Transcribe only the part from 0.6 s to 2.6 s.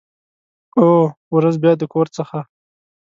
او، ورځ بیا د کور څخه